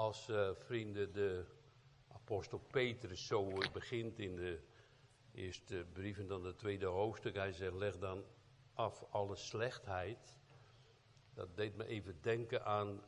[0.00, 1.44] als uh, vrienden de
[2.08, 4.60] apostel Petrus zo begint in de
[5.32, 7.34] eerste brief en dan het tweede hoofdstuk.
[7.34, 8.24] Hij zegt, leg dan
[8.74, 10.38] af alle slechtheid.
[11.34, 13.00] Dat deed me even denken aan,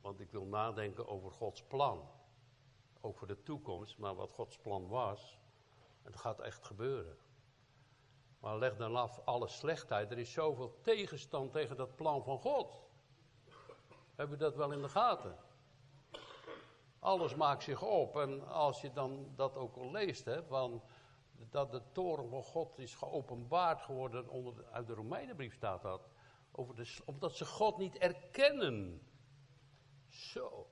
[0.00, 2.10] want ik wil nadenken over Gods plan.
[3.00, 5.38] Ook voor de toekomst, maar wat Gods plan was.
[6.02, 7.16] Het gaat echt gebeuren.
[8.40, 10.10] Maar leg dan af alle slechtheid.
[10.10, 12.82] Er is zoveel tegenstand tegen dat plan van God.
[14.14, 15.50] Hebben we dat wel in de gaten?
[17.02, 18.16] Alles maakt zich op.
[18.16, 20.82] En als je dan dat ook al leest, hè, van
[21.50, 26.08] dat de toren van God is geopenbaard geworden, onder uit de Romeinenbrief staat dat,
[26.52, 29.06] over de, omdat ze God niet erkennen.
[30.08, 30.70] Zo.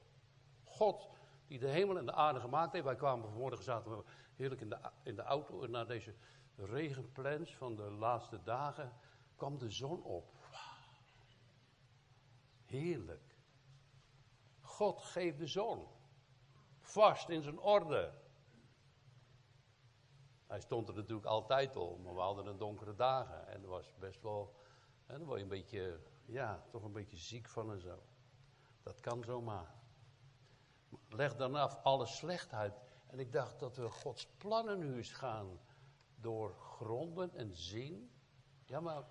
[0.64, 1.10] God
[1.46, 2.84] die de hemel en de aarde gemaakt heeft.
[2.84, 4.04] Wij kwamen vanmorgen, zaten we
[4.36, 6.14] heerlijk in de, in de auto naar deze
[6.56, 8.92] regenplens van de laatste dagen,
[9.36, 10.34] kwam de zon op.
[12.64, 13.36] Heerlijk.
[14.60, 15.98] God geeft de zon.
[16.90, 18.12] Vast in zijn orde.
[20.46, 23.48] Hij stond er natuurlijk altijd al, maar we hadden een donkere dagen.
[23.48, 24.54] En er was best wel,
[25.06, 28.02] en word je een beetje, ja, toch een beetje ziek van en zo.
[28.82, 29.74] Dat kan zomaar.
[31.08, 32.80] Leg dan af alle slechtheid.
[33.06, 35.60] En ik dacht dat we Gods plannen nu eens gaan
[36.14, 38.10] doorgronden en zien.
[38.64, 39.04] Ja, maar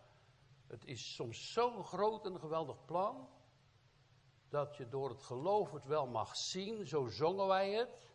[0.68, 3.30] het is soms zo'n groot en geweldig plan.
[4.50, 8.10] Dat je door het geloof het wel mag zien, zo zongen wij het.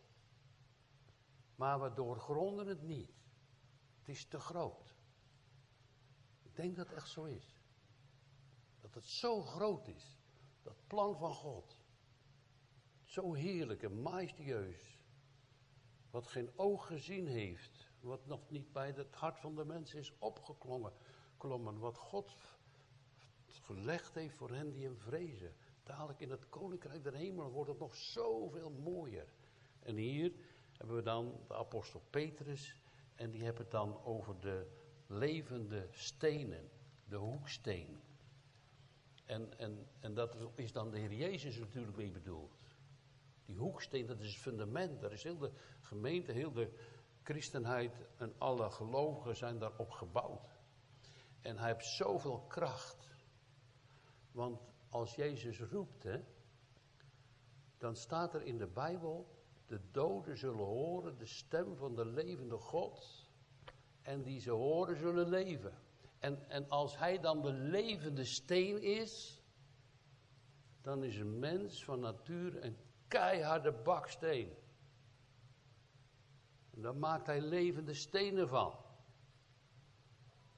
[1.57, 3.13] Maar we doorgronden het niet.
[3.99, 4.95] Het is te groot.
[6.43, 7.59] Ik denk dat het echt zo is.
[8.81, 10.19] Dat het zo groot is.
[10.63, 11.77] Dat plan van God.
[13.03, 14.99] Zo heerlijk en majestueus.
[16.11, 17.93] Wat geen oog gezien heeft.
[18.01, 20.93] Wat nog niet bij het hart van de mens is opgeklommen.
[21.37, 22.37] Klommen, wat God
[23.47, 25.55] gelegd heeft voor hen die hem vrezen.
[25.85, 29.29] Dadelijk in het koninkrijk der hemel wordt het nog zoveel mooier.
[29.81, 30.33] En hier
[30.77, 32.77] hebben we dan de apostel Petrus.
[33.15, 34.67] En die hebben het dan over de
[35.07, 36.71] levende stenen.
[37.05, 38.01] De hoeksteen.
[39.25, 42.57] En, en, en dat is dan de Heer Jezus natuurlijk mee bedoeld.
[43.45, 45.01] Die hoeksteen, dat is het fundament.
[45.01, 46.73] Daar is heel de gemeente, heel de
[47.23, 50.59] christenheid en alle gelovigen zijn daarop gebouwd.
[51.41, 53.09] En hij heeft zoveel kracht.
[54.33, 56.07] Want als Jezus roept,
[57.79, 59.27] dan staat er in de Bijbel,
[59.67, 63.29] de doden zullen horen de stem van de levende God.
[64.03, 65.79] En die ze horen zullen leven.
[66.19, 69.43] En, en als hij dan de levende steen is,
[70.81, 72.77] dan is een mens van nature een
[73.09, 74.55] keiharde baksteen.
[76.71, 78.75] En daar maakt hij levende stenen van.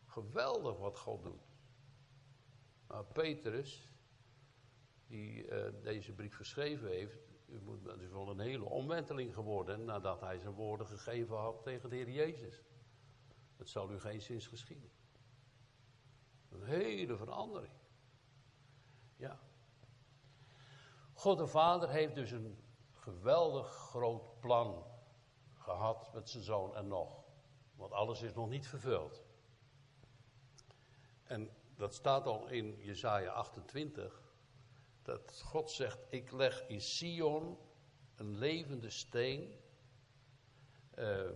[0.05, 1.47] Geweldig wat God doet.
[2.87, 3.96] Maar Petrus,
[5.07, 7.19] die uh, deze brief geschreven heeft,
[7.85, 11.97] het is wel een hele omwenteling geworden nadat hij zijn woorden gegeven had tegen de
[11.97, 12.63] Heer Jezus.
[13.57, 14.91] Het zal u geen zins geschieden.
[16.49, 17.73] Een hele verandering.
[19.17, 19.39] Ja.
[21.13, 22.59] God de Vader heeft dus een
[22.93, 24.85] geweldig groot plan
[25.55, 27.25] gehad met zijn zoon en nog.
[27.75, 29.23] Want alles is nog niet vervuld.
[31.23, 34.26] En dat staat al in Jesaja 28.
[35.07, 37.59] Dat God zegt, ik leg in Sion
[38.17, 39.55] een levende steen.
[40.99, 41.31] Uh,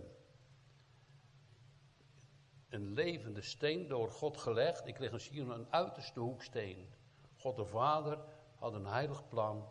[2.69, 4.87] een levende steen door God gelegd.
[4.87, 6.93] Ik leg in Sion een uiterste hoeksteen.
[7.37, 8.19] God de Vader
[8.55, 9.69] had een heilig plan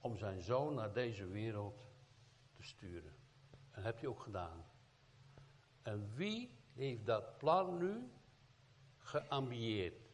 [0.00, 1.84] om zijn zoon naar deze wereld
[2.52, 3.14] te sturen.
[3.70, 4.64] En heb je ook gedaan.
[5.82, 8.10] En wie heeft dat plan nu
[8.98, 10.10] geambieerd?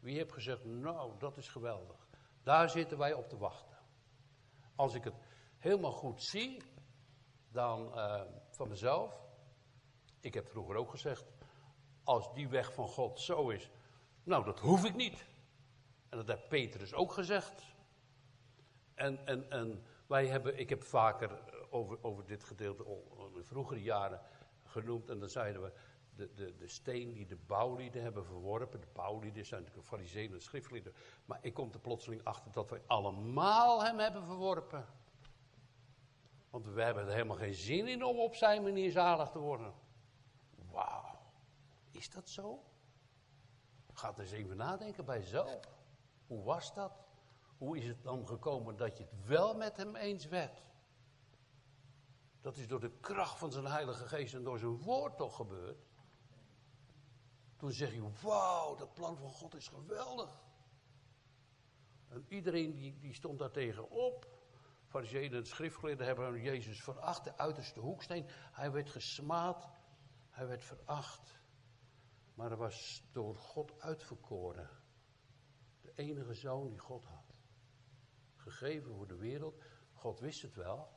[0.00, 2.03] Wie heeft gezegd, nou, dat is geweldig.
[2.44, 3.78] Daar zitten wij op te wachten.
[4.76, 5.14] Als ik het
[5.58, 6.62] helemaal goed zie,
[7.48, 9.22] dan uh, van mezelf.
[10.20, 11.32] Ik heb vroeger ook gezegd,
[12.02, 13.70] als die weg van God zo is,
[14.24, 15.26] nou, dat hoef ik niet.
[16.08, 17.62] En dat heeft Petrus ook gezegd.
[18.94, 22.84] En, en, en wij hebben, ik heb vaker over, over dit gedeelte
[23.34, 24.20] in vroegere jaren
[24.64, 25.10] genoemd.
[25.10, 25.72] En dan zeiden we,
[26.16, 28.80] de, de, de steen die de bouwlieden hebben verworpen.
[28.80, 30.94] De bouwlieden zijn natuurlijk fariseeën en schriftlieden.
[31.24, 34.86] Maar ik kom er plotseling achter dat wij allemaal hem hebben verworpen.
[36.50, 39.74] Want we hebben er helemaal geen zin in om op zijn manier zalig te worden.
[40.70, 41.18] Wauw,
[41.90, 42.64] is dat zo?
[43.92, 45.60] Ga eens even nadenken bij jezelf.
[46.26, 46.92] Hoe was dat?
[47.58, 50.62] Hoe is het dan gekomen dat je het wel met hem eens werd?
[52.40, 55.86] Dat is door de kracht van zijn Heilige Geest en door zijn woord toch gebeurd.
[57.64, 60.42] Toen zeg je, wauw, dat plan van God is geweldig.
[62.08, 64.28] En iedereen die, die stond daar tegen op.
[64.86, 68.26] fariseeën en schriftgeleerden hebben Jezus veracht, de uiterste hoeksteen.
[68.28, 69.68] Hij werd gesmaad,
[70.30, 71.40] hij werd veracht.
[72.34, 74.70] Maar hij was door God uitverkoren.
[75.80, 77.34] De enige zoon die God had.
[78.34, 79.62] Gegeven voor de wereld.
[79.92, 80.88] God wist het wel.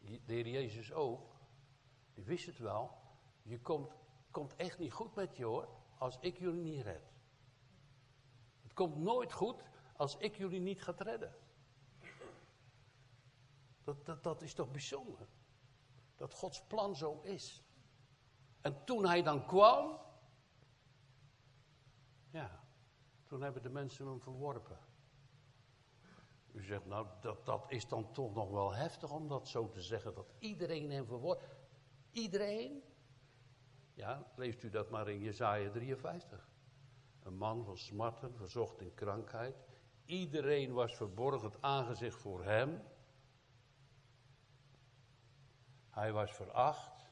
[0.00, 1.36] De heer Jezus ook.
[2.14, 2.98] Die wist het wel.
[3.42, 3.92] Je komt,
[4.30, 5.76] komt echt niet goed met je hoor.
[5.98, 7.12] Als ik jullie niet red.
[8.62, 9.62] Het komt nooit goed
[9.96, 11.34] als ik jullie niet ga redden.
[13.84, 15.28] Dat, dat, dat is toch bijzonder?
[16.16, 17.62] Dat Gods plan zo is.
[18.60, 19.98] En toen hij dan kwam,
[22.30, 22.64] ja,
[23.26, 24.78] toen hebben de mensen hem verworpen.
[26.52, 29.82] U zegt, nou, dat, dat is dan toch nog wel heftig om dat zo te
[29.82, 31.48] zeggen, dat iedereen hem verworpen.
[32.12, 32.82] Iedereen?
[33.98, 36.48] Ja, leest u dat maar in Jezaja 53.
[37.22, 39.56] Een man van smarten, verzocht in krankheid.
[40.04, 42.82] Iedereen was verborgen het aangezicht voor hem.
[45.90, 47.10] Hij was veracht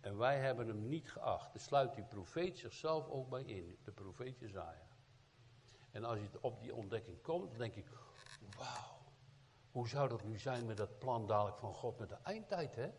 [0.00, 1.52] en wij hebben hem niet geacht.
[1.52, 4.86] Daar sluit die profeet zichzelf ook bij in, de profeet Jezaja.
[5.90, 7.86] En als je op die ontdekking komt, dan denk ik,
[8.56, 8.98] wauw,
[9.70, 12.90] hoe zou dat nu zijn met dat plan dadelijk van God met de eindtijd, hè?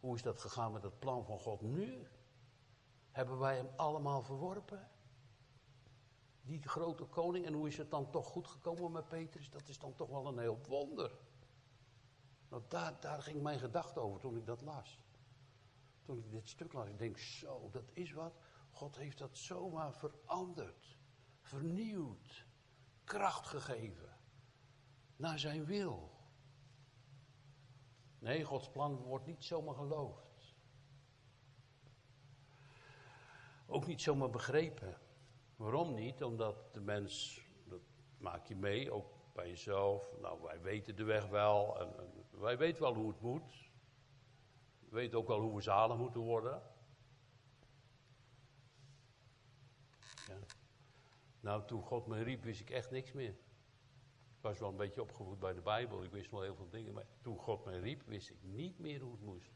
[0.00, 2.06] Hoe is dat gegaan met het plan van God nu?
[3.10, 4.90] Hebben wij hem allemaal verworpen?
[6.42, 9.50] Die grote koning, en hoe is het dan toch goed gekomen met Petrus?
[9.50, 11.18] Dat is dan toch wel een heel wonder.
[12.48, 15.04] Nou, daar, daar ging mijn gedachte over toen ik dat las.
[16.02, 18.32] Toen ik dit stuk las, ik denk, zo, dat is wat.
[18.70, 20.98] God heeft dat zomaar veranderd,
[21.40, 22.46] vernieuwd,
[23.04, 24.18] kracht gegeven
[25.16, 26.19] naar zijn wil.
[28.20, 30.54] Nee, Gods plan wordt niet zomaar geloofd.
[33.66, 34.98] Ook niet zomaar begrepen.
[35.56, 36.22] Waarom niet?
[36.22, 37.80] Omdat de mens, dat
[38.18, 40.16] maak je mee, ook bij jezelf.
[40.20, 41.94] Nou, wij weten de weg wel en,
[42.30, 43.70] wij weten wel hoe het moet.
[44.78, 46.62] We weten ook wel hoe we zalig moeten worden.
[50.26, 50.38] Ja.
[51.40, 53.36] Nou, toen God me riep, wist ik echt niks meer.
[54.40, 57.06] Was wel een beetje opgevoed bij de Bijbel, ik wist wel heel veel dingen, maar
[57.20, 59.52] toen God mij riep, wist ik niet meer hoe het moest.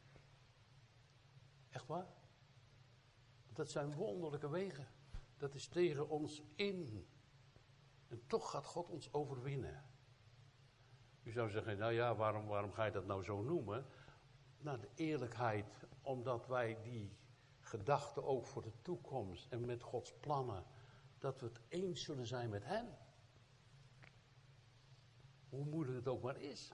[1.69, 2.07] Echt waar?
[3.53, 4.87] Dat zijn wonderlijke wegen.
[5.37, 7.07] Dat is tegen ons in.
[8.07, 9.83] En toch gaat God ons overwinnen.
[11.23, 13.85] U zou zeggen, nou ja, waarom, waarom ga je dat nou zo noemen?
[14.57, 17.17] Nou, de eerlijkheid, omdat wij die
[17.59, 20.65] gedachten ook voor de toekomst en met Gods plannen,
[21.17, 22.87] dat we het eens zullen zijn met Hem.
[25.55, 26.71] Hoe moeilijk het ook maar is.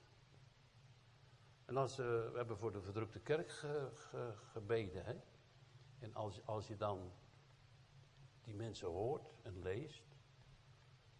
[1.66, 3.51] En als, uh, we hebben voor de verdrukte kerk
[4.51, 5.06] gebeden.
[5.06, 5.19] Hè?
[6.00, 7.12] En als, als je dan
[8.42, 10.04] die mensen hoort en leest,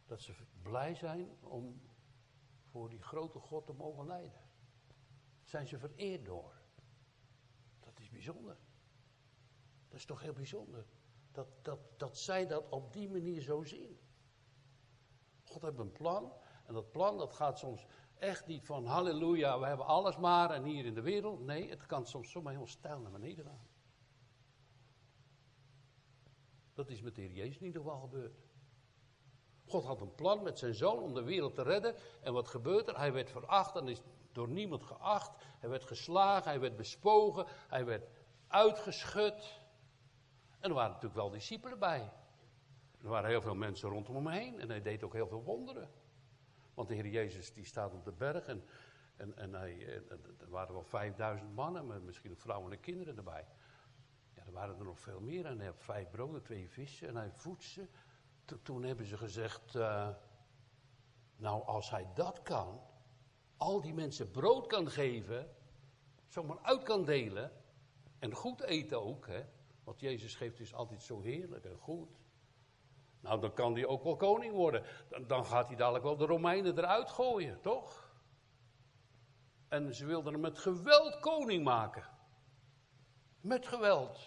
[0.06, 1.82] dat ze blij zijn om
[2.70, 4.42] voor die grote God te mogen leiden.
[5.44, 6.54] Zijn ze vereerd door.
[7.80, 8.58] Dat is bijzonder.
[9.88, 10.86] Dat is toch heel bijzonder.
[11.32, 14.00] Dat, dat, dat zij dat op die manier zo zien.
[15.44, 16.34] God heeft een plan.
[16.66, 17.86] En dat plan dat gaat soms
[18.20, 21.40] echt niet van halleluja, we hebben alles maar en hier in de wereld.
[21.40, 23.68] Nee, het kan soms zomaar heel stijl naar beneden gaan.
[26.74, 28.40] Dat is met de Heer Jezus in ieder geval gebeurd.
[29.66, 31.96] God had een plan met zijn zoon om de wereld te redden.
[32.22, 32.98] En wat gebeurt er?
[32.98, 35.32] Hij werd veracht en is door niemand geacht.
[35.60, 38.10] Hij werd geslagen, hij werd bespogen, hij werd
[38.48, 39.60] uitgeschud.
[40.60, 42.12] En er waren natuurlijk wel discipelen bij.
[43.02, 45.90] Er waren heel veel mensen rondom hem heen en hij deed ook heel veel wonderen.
[46.82, 48.64] Want de Heer Jezus die staat op de berg en,
[49.16, 50.02] en, en, hij,
[50.40, 53.46] er waren wel 5000 mannen, met misschien vrouwen en kinderen erbij.
[54.34, 57.16] Ja, er waren er nog veel meer en hij had vijf broden, twee vissen en
[57.16, 57.88] hij voedt ze
[58.62, 60.10] toen hebben ze gezegd, uh,
[61.36, 62.82] nou als hij dat kan,
[63.58, 65.56] al die mensen brood kan geven,
[66.28, 67.52] zomaar uit kan delen
[68.20, 69.44] en goed eten ook, hè,
[69.84, 72.21] want Jezus geeft dus altijd zo heerlijk en goed.
[73.22, 74.84] Nou, dan kan hij ook wel koning worden.
[75.28, 78.10] Dan, gaat hij dadelijk wel de Romeinen eruit gooien, toch?
[79.68, 82.10] En ze wilden hem met geweld koning maken.
[83.42, 84.20] Met geweld.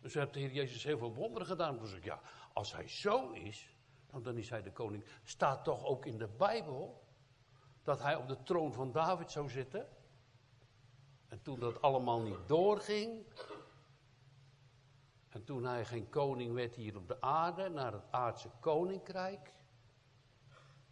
[0.00, 1.78] Dus heeft de Heer Jezus heel veel wonderen gedaan.
[1.78, 2.20] Dus ik, ja,
[2.52, 3.76] als hij zo is,
[4.10, 5.04] nou, dan is hij de koning.
[5.24, 7.04] Staat toch ook in de Bijbel
[7.82, 9.88] dat hij op de troon van David zou zitten?
[11.28, 13.26] En toen dat allemaal niet doorging,
[15.36, 19.52] en toen hij geen koning werd hier op de aarde, naar het aardse koninkrijk,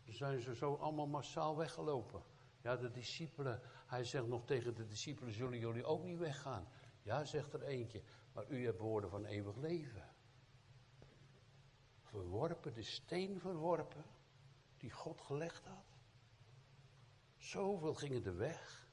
[0.04, 2.22] zijn ze zo allemaal massaal weggelopen.
[2.62, 6.68] Ja, de discipelen, hij zegt nog tegen de discipelen, zullen jullie ook niet weggaan?
[7.02, 10.02] Ja, zegt er eentje, maar u hebt woorden van eeuwig leven
[12.00, 14.04] verworpen, de steen verworpen
[14.76, 15.96] die God gelegd had.
[17.36, 18.88] Zoveel gingen de weg.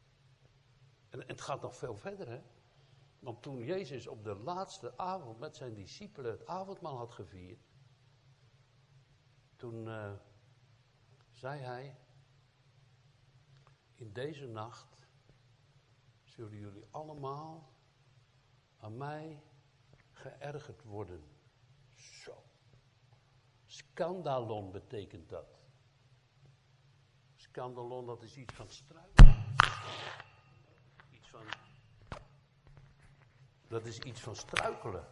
[1.10, 2.42] En het gaat nog veel verder, hè?
[3.22, 7.60] Want toen Jezus op de laatste avond met zijn discipelen het avondmaal had gevierd,
[9.56, 10.14] toen uh,
[11.32, 11.98] zei hij,
[13.96, 15.08] in deze nacht
[16.24, 17.74] zullen jullie allemaal
[18.78, 19.44] aan mij
[20.12, 21.24] geërgerd worden.
[21.94, 22.44] Zo.
[23.66, 25.60] Scandalon betekent dat.
[27.36, 29.56] Scandalon, dat is iets van struiken.
[31.12, 31.61] Iets van.
[33.72, 35.08] Dat is iets van struikelen.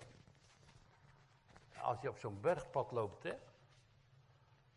[1.81, 3.33] Als je op zo'n bergpad loopt, hè.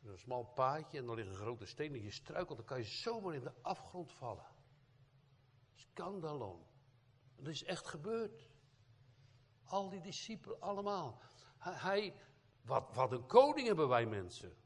[0.03, 2.85] Een smal paadje en dan ligt een grote steen en je struikelt, dan kan je
[2.85, 4.47] zomaar in de afgrond vallen.
[5.75, 6.67] Scandalon.
[7.37, 8.51] Dat is echt gebeurd.
[9.65, 11.21] Al die discipelen, allemaal.
[11.59, 12.15] Hij,
[12.65, 14.57] wat, wat een koning hebben wij mensen.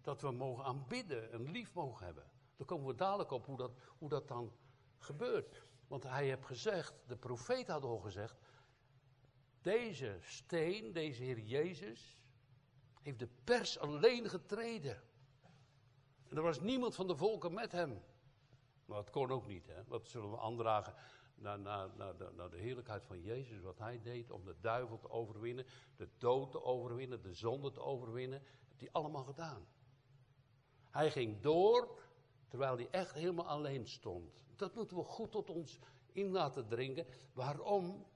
[0.00, 2.30] Dat we mogen aanbidden en lief mogen hebben.
[2.56, 4.52] Daar komen we dadelijk op hoe dat, hoe dat dan
[4.98, 5.64] gebeurt.
[5.86, 8.36] Want hij heeft gezegd, de profeet had al gezegd,
[9.60, 12.20] deze steen, deze Heer Jezus,
[13.02, 15.02] heeft de pers alleen getreden.
[16.28, 18.02] En er was niemand van de volken met hem.
[18.84, 19.84] Maar dat kon ook niet, hè?
[19.86, 20.94] Wat zullen we aandragen
[21.34, 24.98] naar, naar, naar, de, naar de heerlijkheid van Jezus, wat hij deed om de duivel
[24.98, 25.66] te overwinnen,
[25.96, 29.66] de dood te overwinnen, de zonde te overwinnen, heeft hij allemaal gedaan.
[30.90, 31.98] Hij ging door,
[32.48, 34.30] terwijl hij echt helemaal alleen stond.
[34.56, 35.78] Dat moeten we goed tot ons
[36.12, 37.06] in laten dringen.
[37.32, 38.06] Waarom?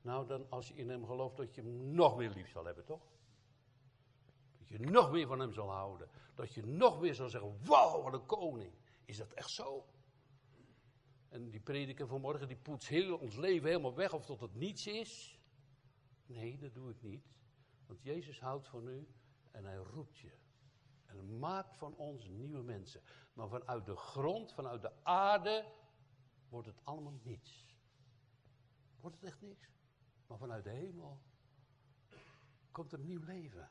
[0.00, 2.84] Nou, dan als je in hem gelooft, dat je hem nog meer lief zal hebben,
[2.84, 3.02] toch?
[4.58, 6.08] Dat je nog meer van hem zal houden.
[6.34, 8.72] Dat je nog meer zal zeggen, wauw, wat een koning.
[9.04, 9.86] Is dat echt zo?
[11.28, 14.86] En die prediker vanmorgen, die poetst heel ons leven helemaal weg of tot het niets
[14.86, 15.40] is.
[16.26, 17.24] Nee, dat doe ik niet.
[17.86, 19.08] Want Jezus houdt van u
[19.50, 20.30] en hij roept je.
[21.08, 23.02] En maakt van ons nieuwe mensen.
[23.32, 25.72] Maar vanuit de grond, vanuit de aarde,
[26.48, 27.76] wordt het allemaal niets.
[29.00, 29.70] Wordt het echt niks.
[30.26, 31.20] Maar vanuit de hemel
[32.70, 33.68] komt er nieuw leven.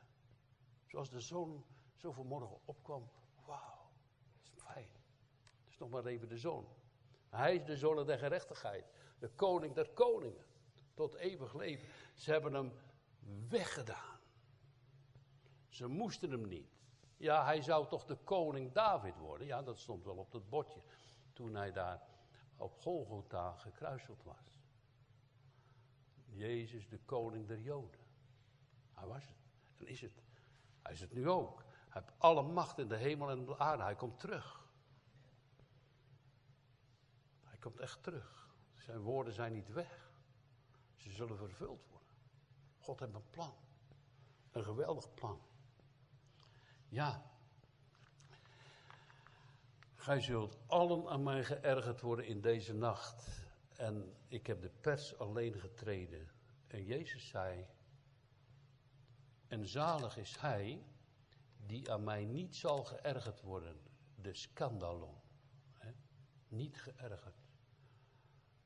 [0.86, 1.64] Zoals de zon
[1.94, 3.10] zo vanmorgen opkwam.
[3.46, 3.90] Wauw,
[4.32, 4.88] dat is fijn.
[5.62, 6.66] Dat is nog maar even de zon.
[7.28, 8.84] Hij is de zoon der gerechtigheid.
[9.18, 10.44] De koning der koningen.
[10.94, 11.88] Tot eeuwig leven.
[12.14, 12.72] Ze hebben hem
[13.48, 14.18] weggedaan.
[15.68, 16.77] Ze moesten hem niet.
[17.18, 19.46] Ja, hij zou toch de koning David worden.
[19.46, 20.80] Ja, dat stond wel op dat bordje.
[21.32, 22.02] Toen hij daar
[22.56, 24.60] op Golgotha gekruiseld was.
[26.24, 28.00] Jezus, de koning der Joden.
[28.94, 29.36] Hij was het.
[29.76, 30.22] En is het.
[30.82, 31.64] Hij is het nu ook.
[31.88, 33.82] Hij heeft alle macht in de hemel en de aarde.
[33.82, 34.68] Hij komt terug.
[37.44, 38.56] Hij komt echt terug.
[38.74, 40.10] Zijn woorden zijn niet weg.
[40.96, 42.08] Ze zullen vervuld worden.
[42.78, 43.54] God heeft een plan.
[44.50, 45.40] Een geweldig plan.
[46.88, 47.22] Ja.
[49.94, 53.46] Gij zult allen aan mij geërgerd worden in deze nacht.
[53.76, 56.30] En ik heb de pers alleen getreden.
[56.66, 57.66] En Jezus zei,
[59.48, 60.84] en zalig is hij
[61.66, 63.80] die aan mij niet zal geërgerd worden.
[64.14, 65.16] De scandalon.
[66.48, 67.46] Niet geërgerd.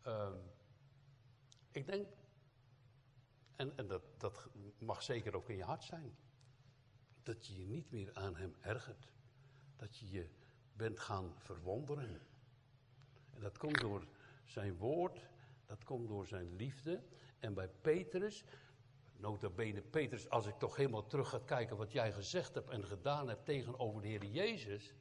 [0.07, 0.51] Um,
[1.71, 2.07] ik denk,
[3.57, 4.49] en, en dat, dat
[4.79, 6.17] mag zeker ook in je hart zijn,
[7.23, 9.09] dat je je niet meer aan hem ergert.
[9.77, 10.29] Dat je je
[10.73, 12.21] bent gaan verwonderen.
[13.31, 14.07] En dat komt door
[14.45, 15.29] zijn woord,
[15.67, 17.03] dat komt door zijn liefde.
[17.39, 18.45] En bij Petrus,
[19.17, 22.85] nota bene Petrus, als ik toch helemaal terug ga kijken wat jij gezegd hebt en
[22.85, 24.95] gedaan hebt tegenover de Heer Jezus.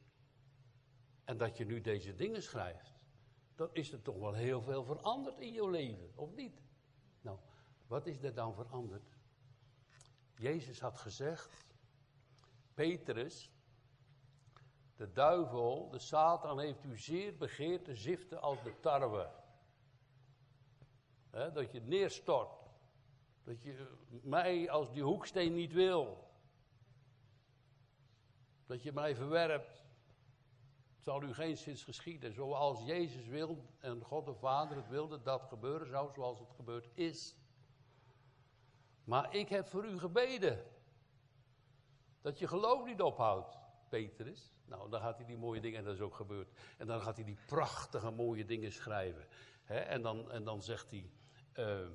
[1.24, 2.92] En dat je nu deze dingen schrijft
[3.54, 6.62] dan is er toch wel heel veel veranderd in jouw leven, of niet?
[7.20, 7.38] Nou,
[7.86, 9.16] wat is er dan veranderd?
[10.36, 11.71] Jezus had gezegd,
[12.74, 13.50] Petrus,
[14.96, 19.30] de duivel, de Satan heeft u zeer begeerd te ziften als de tarwe.
[21.30, 22.60] dat je neerstort.
[23.44, 23.86] Dat je
[24.22, 26.30] mij als die hoeksteen niet wil.
[28.66, 29.84] Dat je mij verwerpt
[31.02, 32.32] zal u geen zins geschieden.
[32.32, 36.88] Zoals Jezus wil en God de Vader het wilde dat gebeuren zou zoals het gebeurd
[36.94, 37.36] is.
[39.04, 40.64] Maar ik heb voor u gebeden.
[42.22, 44.54] Dat je geloof niet ophoudt, Petrus.
[44.64, 46.52] Nou, dan gaat hij die mooie dingen, en dat is ook gebeurd.
[46.78, 49.26] En dan gaat hij die prachtige mooie dingen schrijven.
[49.66, 51.10] en, dan, en dan zegt hij.
[51.54, 51.88] Uh,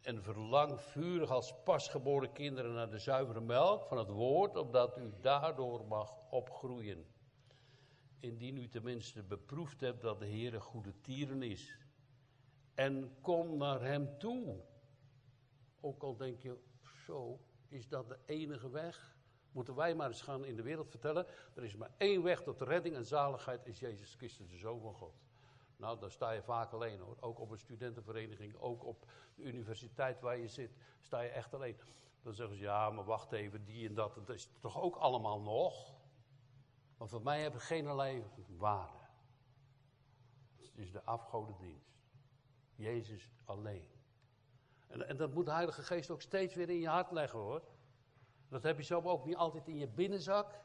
[0.00, 5.12] en verlang vurig als pasgeboren kinderen naar de zuivere melk van het woord, opdat u
[5.20, 7.06] daardoor mag opgroeien.
[8.18, 11.78] Indien u tenminste beproefd hebt dat de Heer een goede tieren is.
[12.74, 14.60] En kom naar hem toe.
[15.80, 16.58] Ook al denk je,
[17.04, 17.40] zo,
[17.70, 19.16] is dat de enige weg?
[19.52, 21.26] Moeten wij maar eens gaan in de wereld vertellen.
[21.54, 24.94] Er is maar één weg tot redding en zaligheid, is Jezus Christus, de Zoon van
[24.94, 25.14] God.
[25.76, 27.16] Nou, dan sta je vaak alleen hoor.
[27.20, 31.76] Ook op een studentenvereniging, ook op de universiteit waar je zit, sta je echt alleen.
[32.22, 35.40] Dan zeggen ze, ja, maar wacht even, die en dat, dat is toch ook allemaal
[35.40, 35.94] nog?
[36.96, 38.24] Maar voor mij hebben geen allerlei
[38.56, 38.98] waarde.
[40.56, 41.90] Het is de afgodendienst.
[42.74, 43.99] Jezus alleen.
[44.90, 47.62] En, en, dat moet de Heilige Geest ook steeds weer in je hart leggen hoor.
[48.48, 50.60] Dat heb je zo ook niet altijd in je binnenzak.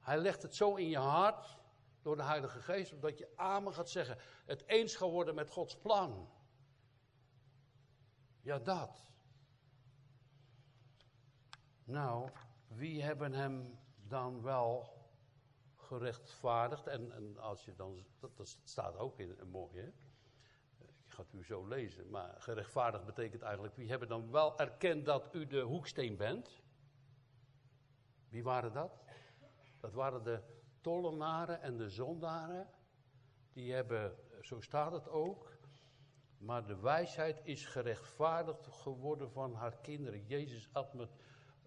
[0.00, 1.58] Hij legt het zo in je hart
[2.02, 4.18] door de Heilige Geest, omdat je amen gaat zeggen.
[4.46, 6.30] Het eens gaat worden met Gods plan.
[8.40, 9.06] Ja, dat.
[11.84, 12.30] Nou,
[12.66, 14.96] wie hebben hem dan wel
[15.76, 16.86] gerechtvaardigd?
[16.86, 19.92] En, en als je dan, dat, staat ook in een mooie, hè?
[21.18, 25.04] Ik ga het u zo lezen, maar gerechtvaardigd betekent eigenlijk, wie hebben dan wel erkend
[25.04, 26.62] dat u de hoeksteen bent?
[28.28, 29.02] Wie waren dat?
[29.80, 30.40] Dat waren de
[30.80, 32.66] tollenaren en de zondaren.
[33.52, 35.52] Die hebben, zo staat het ook,
[36.38, 40.26] maar de wijsheid is gerechtvaardigd geworden van haar kinderen.
[40.26, 41.10] Jezus at met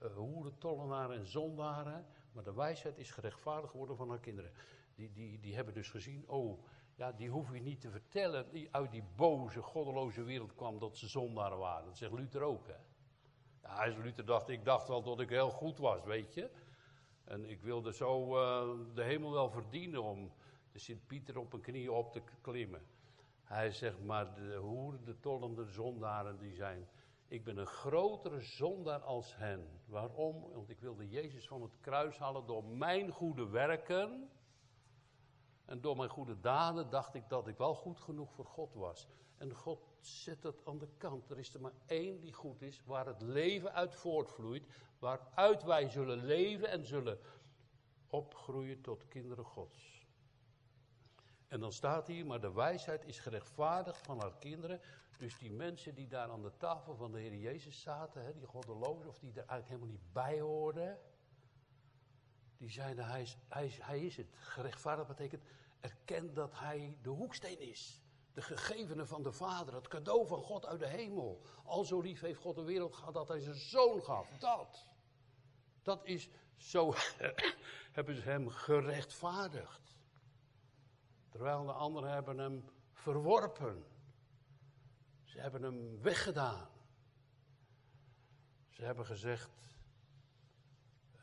[0.03, 4.51] uh, hoeren, tollenaren en zondaren, maar de wijsheid is gerechtvaardigd geworden van haar kinderen.
[4.96, 6.63] Die, die, die hebben dus gezien, oh,
[7.01, 10.98] ja, die hoef je niet te vertellen, die uit die boze, goddeloze wereld kwam dat
[10.98, 11.86] ze zondaren waren.
[11.86, 12.75] Dat zegt Luther ook, hè.
[13.62, 16.50] Ja, Luther dacht, ik dacht wel dat ik heel goed was, weet je.
[17.24, 20.31] En ik wilde zo uh, de hemel wel verdienen om
[20.72, 22.86] de Sint-Pieter op een knie op te klimmen.
[23.43, 26.88] Hij zegt, maar de hoeren, de tollende zondaren die zijn...
[27.27, 29.67] Ik ben een grotere zondaar als hen.
[29.86, 30.51] Waarom?
[30.53, 34.29] Want ik wilde Jezus van het kruis halen door mijn goede werken.
[35.72, 39.08] En door mijn goede daden dacht ik dat ik wel goed genoeg voor God was.
[39.38, 41.30] En God zet dat aan de kant.
[41.30, 44.66] Er is er maar één die goed is, waar het leven uit voortvloeit.
[45.00, 47.20] Waaruit wij zullen leven en zullen
[48.08, 50.07] opgroeien tot kinderen Gods.
[51.48, 54.81] En dan staat hier, maar de wijsheid is gerechtvaardigd van haar kinderen.
[55.18, 58.46] Dus die mensen die daar aan de tafel van de Heer Jezus zaten, hè, die
[58.46, 61.00] goddelozen, of die er eigenlijk helemaal niet bij hoorden.
[62.57, 64.27] Die zeiden, hij hij, is, hij is het.
[64.34, 65.44] Gerechtvaardigd betekent,
[65.81, 68.01] erken dat hij de hoeksteen is.
[68.33, 71.41] De gegevene van de Vader, het cadeau van God uit de hemel.
[71.63, 74.37] Al zo lief heeft God de wereld gehad dat hij zijn zoon gaf.
[74.37, 74.87] Dat.
[75.81, 76.94] Dat is, zo
[77.98, 79.96] hebben ze hem gerechtvaardigd.
[81.29, 83.85] Terwijl de anderen hebben hem verworpen.
[85.24, 86.70] Ze hebben hem weggedaan.
[88.70, 89.50] Ze hebben gezegd,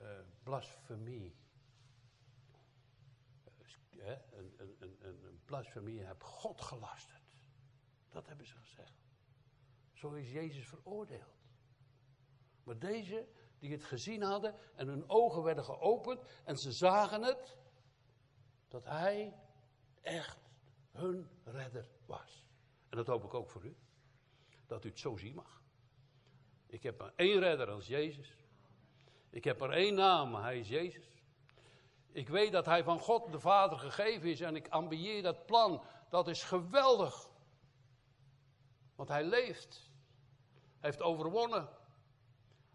[0.03, 0.09] uh,
[0.42, 1.37] blasfemie.
[3.99, 7.23] Een, een, een, een blasfemie, heb God gelasterd.
[8.09, 9.07] Dat hebben ze gezegd.
[9.93, 11.39] Zo is Jezus veroordeeld.
[12.63, 17.57] Maar deze, die het gezien hadden en hun ogen werden geopend en ze zagen het,
[18.69, 19.35] dat hij
[20.01, 20.39] echt
[20.91, 22.47] hun redder was.
[22.89, 23.77] En dat hoop ik ook voor u.
[24.67, 25.63] Dat u het zo zien mag.
[26.67, 28.37] Ik heb maar één redder als Jezus.
[29.31, 31.18] Ik heb maar één naam, hij is Jezus.
[32.12, 35.83] Ik weet dat hij van God de Vader gegeven is en ik ambieer dat plan.
[36.09, 37.31] Dat is geweldig.
[38.94, 39.90] Want hij leeft.
[40.55, 41.68] Hij heeft overwonnen.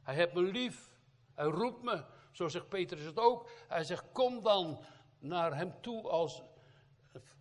[0.01, 0.99] Hij heeft me lief.
[1.33, 2.03] Hij roept me.
[2.31, 3.49] Zo zegt Petrus het ook.
[3.67, 4.83] Hij zegt: Kom dan
[5.19, 6.43] naar hem toe als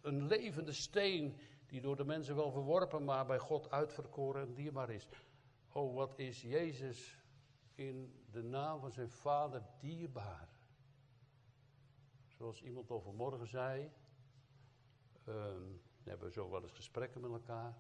[0.01, 1.41] een levende steen.
[1.67, 5.09] Die door de mensen wel verworpen, maar bij God uitverkoren en dierbaar is.
[5.73, 7.19] Oh, wat is Jezus
[7.75, 10.52] in de naam van zijn Vader dierbaar.
[12.43, 13.91] Zoals iemand al vanmorgen zei.
[15.29, 17.77] Um, we hebben zo wel eens gesprekken met elkaar.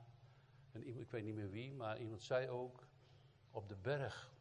[0.73, 2.87] En ik weet niet meer wie, maar iemand zei ook
[3.51, 4.35] op de berg.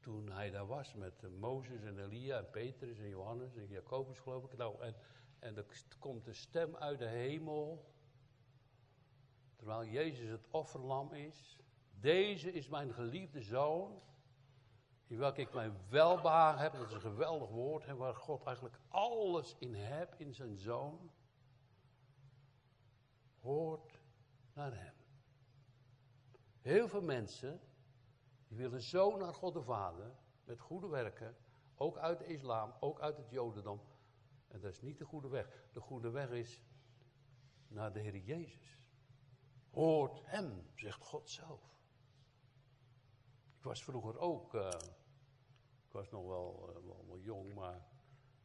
[0.00, 4.18] Toen hij daar was met uh, Mozes en Elia en Petrus en Johannes en Jacobus
[4.18, 4.56] geloof ik.
[4.56, 4.94] Nou, en,
[5.38, 5.66] en er
[5.98, 7.92] komt een stem uit de hemel.
[9.54, 11.58] Terwijl Jezus het offerlam is.
[11.90, 14.02] Deze is mijn geliefde zoon
[15.06, 16.72] in welke ik mijn welbehagen heb.
[16.72, 17.84] Dat is een geweldig woord.
[17.84, 21.10] En waar God eigenlijk alles in hebt in zijn zoon.
[23.40, 24.00] Hoort
[24.52, 24.94] naar hem.
[26.60, 27.60] Heel veel mensen.
[28.48, 30.14] Die willen zo naar God de Vader.
[30.44, 31.36] Met goede werken.
[31.74, 32.72] Ook uit de islam.
[32.80, 33.80] Ook uit het jodendom.
[34.48, 35.48] En dat is niet de goede weg.
[35.72, 36.62] De goede weg is
[37.68, 38.80] naar de Heer Jezus.
[39.70, 41.75] Hoort hem, zegt God zelf
[43.66, 44.68] was vroeger ook, uh,
[45.86, 47.86] ik was nog wel, wel, jong, maar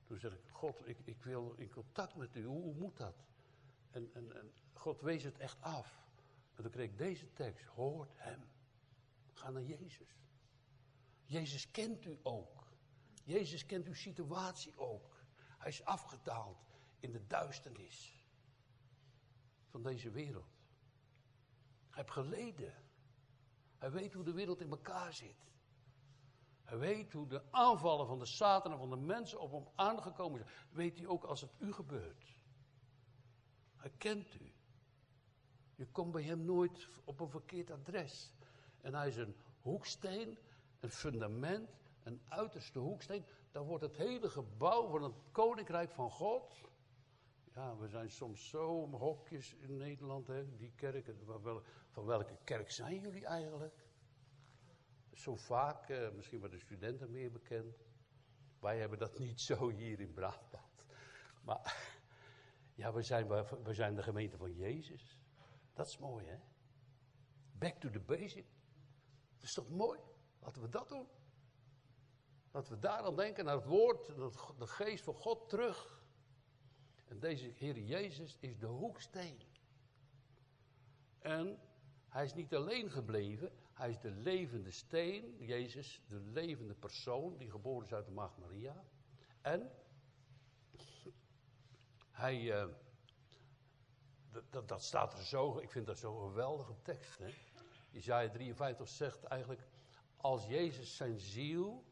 [0.04, 3.16] toen zeg ik, God, ik, ik wil in contact met u, hoe, hoe moet dat?
[3.92, 6.08] En, en, en, God wees het echt af.
[6.56, 8.50] En toen kreeg ik deze tekst, hoort hem.
[9.34, 10.16] Ga naar Jezus.
[11.26, 12.68] Jezus kent u ook.
[13.24, 15.20] Jezus kent uw situatie ook.
[15.58, 16.58] Hij is afgedaald
[17.00, 18.26] in de duisternis
[19.70, 20.60] van deze wereld.
[21.90, 22.74] Hij heeft geleden.
[23.82, 25.52] Hij weet hoe de wereld in elkaar zit.
[26.64, 30.40] Hij weet hoe de aanvallen van de Satan en van de mensen op hem aangekomen
[30.40, 30.52] zijn.
[30.70, 32.26] Weet hij ook als het u gebeurt.
[33.76, 34.54] Hij kent u.
[35.76, 38.34] Je komt bij hem nooit op een verkeerd adres.
[38.82, 40.38] En hij is een hoeksteen,
[40.80, 41.70] een fundament,
[42.04, 43.26] een uiterste hoeksteen.
[43.52, 46.62] Daar wordt het hele gebouw van het koninkrijk van God.
[47.80, 51.20] We zijn soms zo hokjes in Nederland, hè, die kerken.
[51.90, 53.86] Van welke kerk zijn jullie eigenlijk?
[55.14, 57.76] Zo vaak, eh, misschien bij de studenten meer bekend.
[58.60, 60.86] Wij hebben dat niet zo hier in Brabant.
[61.44, 61.96] Maar
[62.76, 63.28] ja, we zijn,
[63.64, 65.20] we zijn de gemeente van Jezus.
[65.74, 66.38] Dat is mooi, hè?
[67.52, 68.46] Back to the basic.
[69.34, 70.00] Dat is toch mooi?
[70.40, 71.08] Laten we dat doen.
[72.52, 74.06] Laten we daar aan denken, naar het woord,
[74.58, 76.01] de geest van God terug.
[77.12, 79.42] En deze Heer Jezus is de hoeksteen.
[81.20, 81.60] En
[82.08, 87.50] hij is niet alleen gebleven, hij is de levende steen, Jezus, de levende persoon die
[87.50, 88.84] geboren is uit de maagd Maria.
[89.42, 89.72] En
[92.12, 92.68] hij, uh,
[94.50, 97.18] dat, dat, staat er zo, ik vind dat zo'n geweldige tekst.
[97.18, 97.34] Hè?
[97.92, 99.68] Isaiah 53 zegt eigenlijk,
[100.18, 101.86] als Jezus zijn ziel,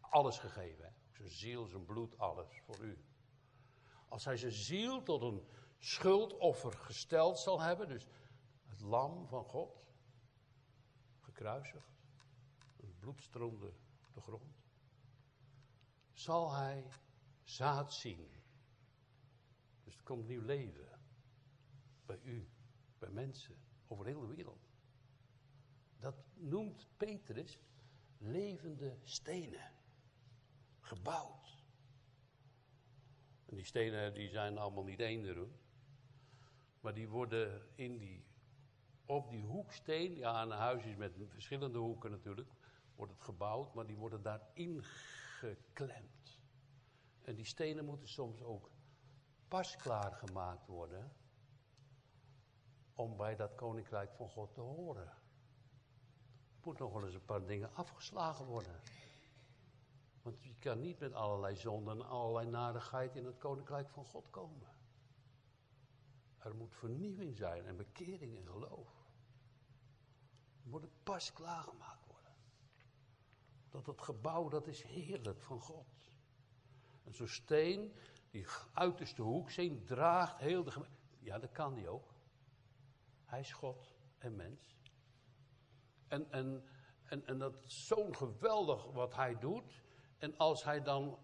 [0.00, 2.98] alles gegeven, zijn ziel, zijn bloed, alles voor u.
[4.10, 5.46] Als hij zijn ziel tot een
[5.78, 8.06] schuldoffer gesteld zal hebben, dus
[8.64, 9.86] het lam van God,
[11.18, 11.90] gekruisigd,
[12.76, 13.72] het bloed stroomde
[14.12, 14.62] de grond,
[16.12, 16.86] zal hij
[17.42, 18.30] zaad zien.
[19.84, 21.00] Dus er komt nieuw leven
[22.06, 22.48] bij u,
[22.98, 24.68] bij mensen, over heel de wereld.
[25.98, 27.58] Dat noemt Petrus
[28.18, 29.72] levende stenen,
[30.80, 31.59] gebouwd.
[33.50, 35.48] En die stenen die zijn allemaal niet eender
[36.80, 38.24] Maar die worden in die,
[39.04, 42.50] op die hoeksteen, ja een huis is met verschillende hoeken natuurlijk,
[42.94, 46.40] wordt het gebouwd, maar die worden daarin geklemd.
[47.22, 48.70] En die stenen moeten soms ook
[49.48, 51.12] pasklaar gemaakt worden
[52.94, 55.06] om bij dat koninkrijk van God te horen.
[55.06, 58.80] Er moet nog wel eens een paar dingen afgeslagen worden.
[60.22, 64.30] Want je kan niet met allerlei zonden en allerlei narigheid in het koninkrijk van God
[64.30, 64.68] komen.
[66.38, 69.08] Er moet vernieuwing zijn en bekering en geloof.
[70.62, 72.32] Er moet pas klaargemaakt worden.
[73.68, 75.86] Dat het gebouw, dat is heerlijk van God.
[77.04, 77.94] En zo'n steen,
[78.30, 80.96] die uiterste hoek, zijn draagt heel de gemeente.
[81.18, 82.14] Ja, dat kan die ook.
[83.24, 84.76] Hij is God en mens.
[86.08, 86.64] En, en,
[87.04, 89.82] en, en dat is zo'n geweldig wat hij doet.
[90.20, 91.18] En als hij dan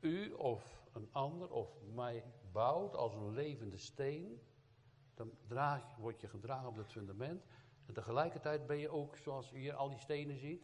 [0.00, 4.40] u of een ander of mij bouwt als een levende steen,
[5.14, 7.44] dan draag, word je gedragen op dat fundament.
[7.86, 10.62] En tegelijkertijd ben je ook, zoals u hier al die stenen ziet.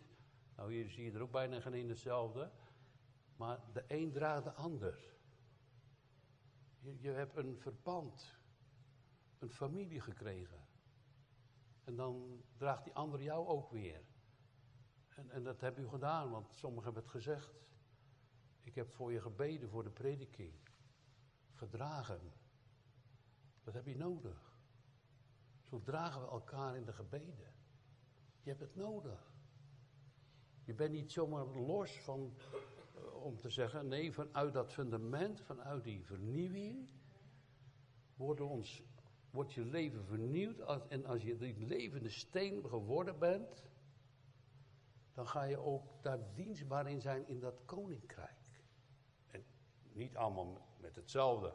[0.56, 2.50] Nou, hier zie je er ook bijna geen in hetzelfde.
[3.36, 5.16] Maar de een draagt de ander.
[6.78, 8.38] Je, je hebt een verband,
[9.38, 10.66] een familie gekregen.
[11.84, 14.00] En dan draagt die ander jou ook weer.
[15.14, 17.54] En, en dat heb u gedaan, want sommigen hebben het gezegd.
[18.62, 20.52] Ik heb voor je gebeden voor de prediking.
[21.52, 22.32] Gedragen.
[23.64, 24.58] Dat heb je nodig.
[25.62, 27.54] Zo dragen we elkaar in de gebeden.
[28.42, 29.32] Je hebt het nodig.
[30.64, 32.34] Je bent niet zomaar los van,
[32.94, 36.88] eh, om te zeggen, nee, vanuit dat fundament, vanuit die vernieuwing,
[38.16, 38.82] wordt, ons,
[39.30, 40.58] wordt je leven vernieuwd.
[40.88, 43.64] en als je die levende steen geworden bent,
[45.14, 48.44] dan ga je ook daar dienstbaar in zijn in dat koninkrijk
[49.94, 51.52] niet allemaal met hetzelfde.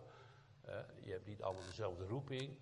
[1.03, 2.57] je hebt niet allemaal dezelfde roeping.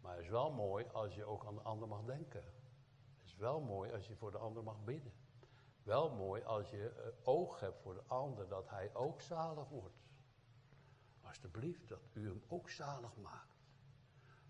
[0.00, 2.44] Maar het is wel mooi als je ook aan de ander mag denken.
[3.18, 5.12] Het is wel mooi als je voor de ander mag bidden.
[5.82, 9.96] Wel mooi als je uh, oog hebt voor de ander, dat hij ook zalig wordt.
[11.20, 13.56] Alsjeblieft, dat u hem ook zalig maakt.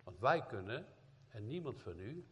[0.05, 0.87] Want wij kunnen,
[1.29, 2.27] en niemand van u,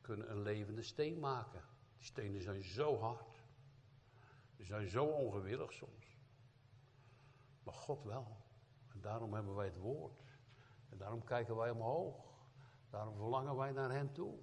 [0.00, 1.64] kunnen een levende steen maken.
[2.00, 3.42] Die stenen zijn zo hard.
[4.56, 6.18] Die zijn zo ongewillig soms.
[7.62, 8.36] Maar God wel.
[8.92, 10.22] En daarom hebben wij het woord.
[10.88, 12.16] En daarom kijken wij omhoog.
[12.90, 14.38] Daarom verlangen wij naar Hem toe.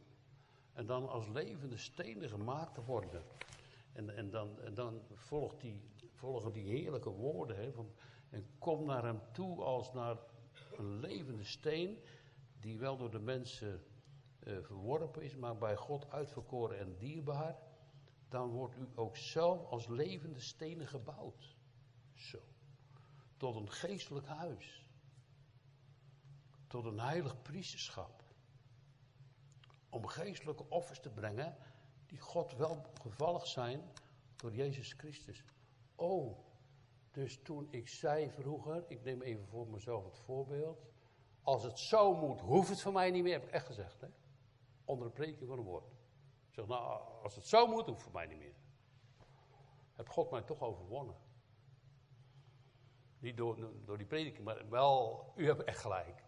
[0.74, 3.24] En dan als levende stenen gemaakt te worden.
[3.94, 5.82] En, en, dan, en dan volgt die,
[6.14, 7.58] volgen die heerlijke woorden.
[7.58, 7.92] Hè, van,
[8.30, 10.18] en kom naar Hem toe als naar
[10.76, 12.04] een levende steen.
[12.60, 13.84] Die wel door de mensen
[14.44, 17.58] uh, verworpen is, maar bij God uitverkoren en dierbaar.
[18.30, 21.56] dan wordt u ook zelf als levende stenen gebouwd.
[22.14, 22.40] Zo.
[23.38, 24.90] Tot een geestelijk huis.
[26.68, 28.24] Tot een heilig priesterschap.
[29.90, 31.58] Om geestelijke offers te brengen
[32.06, 33.82] die God wel gevallig zijn
[34.36, 35.44] door Jezus Christus.
[35.96, 36.38] Oh,
[37.12, 40.86] dus toen ik zei vroeger, ik neem even voor mezelf het voorbeeld.
[41.42, 44.02] Als het zo moet, hoeft het van mij niet meer, heb ik echt gezegd.
[44.02, 44.08] Hè?
[44.88, 45.92] Onder de prediking van een woord.
[46.48, 48.56] Ik zeg, nou, als het zo moet, hoeft voor mij niet meer.
[49.94, 51.16] Heb God mij toch overwonnen.
[53.20, 56.24] Niet door, door die prediking, maar wel, u hebt echt gelijk.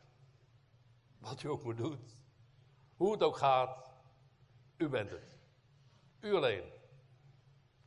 [1.19, 2.23] Wat u ook maar doet.
[2.95, 3.93] Hoe het ook gaat,
[4.77, 5.37] u bent het.
[6.19, 6.71] U alleen.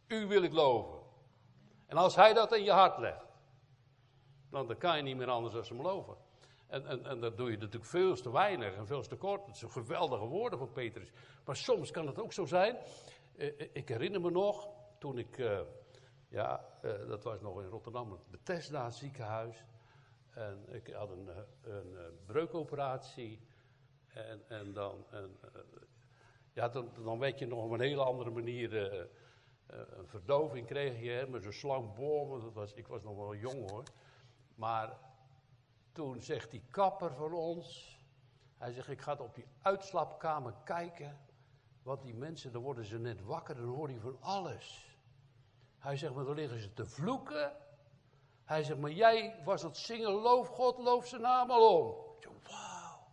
[0.06, 1.00] U wil ik loven.
[1.86, 3.26] En als hij dat in je hart legt,
[4.50, 6.16] dan, kan je niet meer anders dan hem loven.
[6.72, 9.46] En, en, en dat doe je natuurlijk veel te weinig en veel te kort.
[9.46, 11.12] Het zijn geweldige woorden van Petrus.
[11.44, 12.76] Maar soms kan het ook zo zijn.
[13.36, 15.60] Eh, eh, ik herinner me nog, toen ik, uh,
[16.28, 19.64] ja, dat was nog in Rotterdam, het Bethesda ziekenhuis.
[20.30, 21.28] En ik had een,
[21.62, 23.40] een breukoperatie.
[24.06, 25.38] En, en dan, en,
[26.52, 28.74] ja, dan, weet je nog op een hele andere manier
[29.66, 31.94] een verdoving kreeg je, hè, met zo'n slang.
[32.42, 33.82] Dat was, ik was nog wel jong hoor.
[34.54, 34.98] Maar
[35.92, 37.98] toen zegt die kapper van ons,
[38.56, 41.18] hij zegt ik ga op die uitslapkamer kijken.
[41.82, 44.96] Want die mensen, dan worden ze net wakker, dan hoor je van alles.
[45.78, 47.56] Hij zegt, maar dan liggen ze te vloeken.
[48.44, 52.10] Hij zegt, maar jij was het zingen, loof God, loof zijn naam al om.
[52.42, 53.06] Wauw,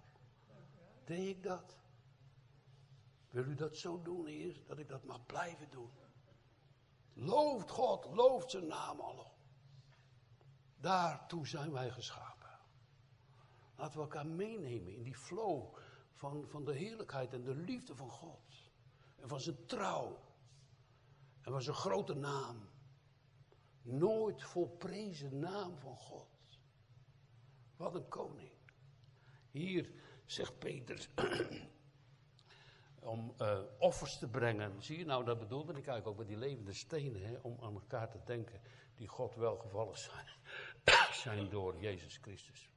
[1.06, 1.78] deed ik dat?
[3.30, 5.92] Wil u dat zo doen, Heer, dat ik dat mag blijven doen?
[7.14, 9.32] Looft God, looft zijn naam al.
[10.78, 12.29] Daartoe zijn wij geschapen.
[13.80, 15.76] Laten we elkaar meenemen in die flow
[16.14, 18.72] van, van de heerlijkheid en de liefde van God.
[19.16, 20.20] En van zijn trouw.
[21.42, 22.70] En van zijn grote naam.
[23.82, 26.28] Nooit volprezen naam van God.
[27.76, 28.52] Wat een koning.
[29.52, 29.92] Hier
[30.26, 31.10] zegt Petrus,
[33.00, 34.84] om uh, offers te brengen.
[34.84, 37.74] Zie je nou, dat bedoelde ik eigenlijk ook met die levende stenen, hè, om aan
[37.74, 38.62] elkaar te denken,
[38.96, 40.28] die God welgevallig zijn,
[41.24, 42.70] zijn door Jezus Christus.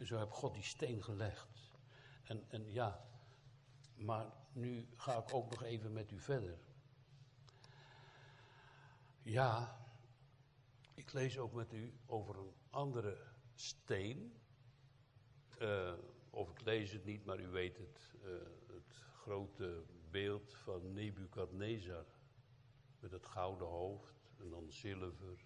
[0.00, 1.72] En zo heb God die steen gelegd.
[2.22, 3.06] En, en ja,
[3.94, 6.58] maar nu ga ik ook nog even met u verder.
[9.22, 9.80] Ja,
[10.94, 13.16] ik lees ook met u over een andere
[13.54, 14.40] steen.
[15.58, 15.92] Uh,
[16.30, 18.14] of ik lees het niet, maar u weet het.
[18.24, 18.30] Uh,
[19.12, 22.06] grote beeld van Nebukadnezar.
[22.98, 25.44] Met het gouden hoofd en dan zilver,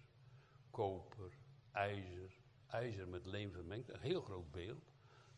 [0.71, 1.37] koper,
[1.71, 2.44] ijzer.
[2.67, 3.89] IJzer met leem vermengd.
[3.89, 4.93] Een heel groot beeld.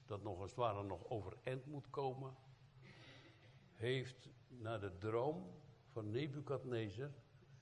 [0.06, 2.36] Dat nog als het ware nog overeind moet komen.
[3.74, 5.52] Heeft naar de droom
[5.88, 7.12] van Nebukadnezar,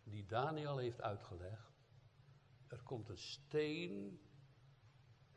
[0.04, 1.72] die Daniel heeft uitgelegd.
[2.68, 4.20] Er komt een steen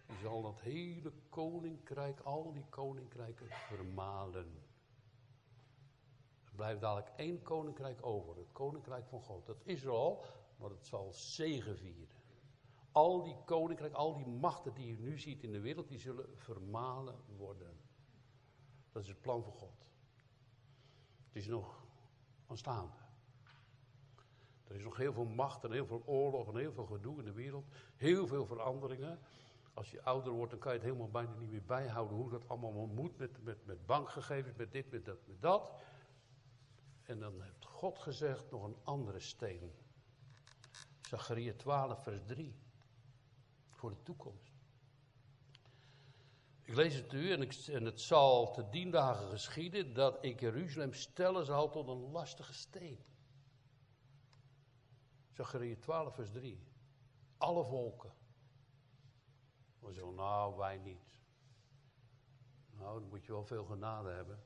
[0.06, 4.62] die zal dat hele koninkrijk, al die koninkrijken vermalen
[6.58, 9.46] blijft dadelijk één koninkrijk over, het koninkrijk van God.
[9.46, 10.24] Dat is er al,
[10.56, 12.17] maar het zal zegevieren.
[12.98, 16.26] Al die koninkrijk, al die machten die je nu ziet in de wereld, die zullen
[16.34, 17.80] vermalen worden.
[18.92, 19.88] Dat is het plan van God.
[21.26, 21.84] Het is nog
[22.46, 22.96] aanstaande.
[24.64, 27.24] Er is nog heel veel macht en heel veel oorlog en heel veel gedoe in
[27.24, 27.64] de wereld.
[27.96, 29.18] Heel veel veranderingen.
[29.74, 32.48] Als je ouder wordt, dan kan je het helemaal bijna niet meer bijhouden hoe dat
[32.48, 35.72] allemaal moet met, met, met bankgegevens, met dit, met dat, met dat.
[37.02, 39.72] En dan heeft God gezegd nog een andere steen.
[41.00, 42.66] Zachariah 12, vers 3.
[43.78, 44.52] Voor de toekomst.
[46.62, 50.92] Ik lees het u en, ik, het zal te dien dagen geschieden dat ik Jeruzalem
[50.92, 53.04] stellen zal tot een lastige steen.
[55.32, 56.62] Zachariah 12, vers 3.
[57.36, 58.12] Alle volken.
[59.78, 61.20] We zeggen, nou, wij niet.
[62.70, 64.44] Nou, dan moet je wel veel genade hebben.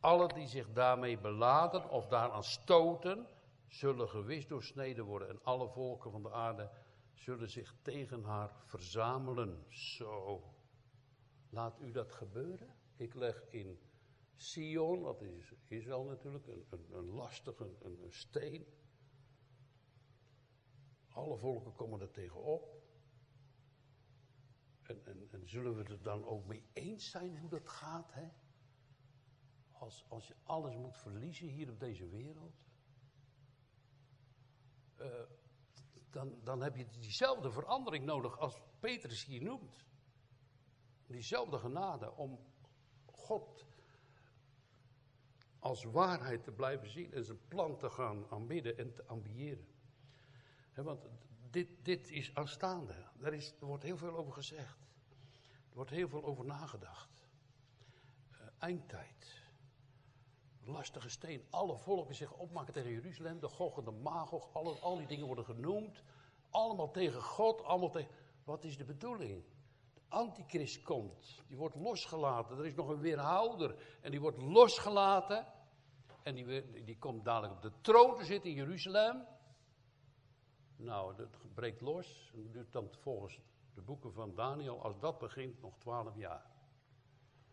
[0.00, 3.26] Alle die zich daarmee beladen of daaraan stoten,
[3.66, 5.28] zullen gewis doorsneden worden.
[5.28, 6.70] En alle volken van de aarde
[7.18, 9.64] zullen zich tegen haar verzamelen.
[9.68, 10.42] Zo.
[11.50, 12.74] Laat u dat gebeuren.
[12.96, 13.78] Ik leg in
[14.34, 18.66] Sion, dat is Israël natuurlijk, een, een, lastige een, een steen.
[21.08, 22.82] Alle volken komen er tegenop.
[24.82, 28.28] En, en, en zullen we het dan ook mee eens zijn hoe dat gaat, hè?
[29.78, 32.54] als, als je alles moet verliezen hier op deze wereld,
[35.00, 35.22] uh,
[36.10, 39.86] dan, dan heb je diezelfde verandering nodig als Petrus hier noemt.
[41.06, 42.38] Diezelfde genade om
[43.06, 43.66] God
[45.58, 49.66] als waarheid te blijven zien en zijn plan te gaan aanbidden en te ambiëren.
[50.74, 51.08] want
[51.50, 52.94] dit, dit is aanstaande.
[53.14, 54.78] Daar is, er wordt heel veel over gezegd.
[55.68, 57.28] Er wordt heel veel over nagedacht.
[58.32, 59.37] Uh, eindtijd.
[60.68, 61.46] Lastige steen.
[61.50, 63.40] Alle volken zich opmaken tegen Jeruzalem.
[63.40, 64.48] De Gog en de Magog.
[64.52, 66.02] Alle, al die dingen worden genoemd.
[66.50, 67.64] Allemaal tegen God.
[67.64, 68.10] Allemaal tegen...
[68.44, 69.44] Wat is de bedoeling?
[69.94, 71.42] De antichrist komt.
[71.46, 72.58] Die wordt losgelaten.
[72.58, 73.74] Er is nog een weerhouder.
[74.00, 75.46] En die wordt losgelaten.
[76.22, 79.26] En die, die komt dadelijk op de troon te zitten in Jeruzalem.
[80.76, 82.30] Nou, dat breekt los.
[82.34, 83.40] En dat duurt dan volgens
[83.74, 86.50] de boeken van Daniel, als dat begint, nog twaalf jaar.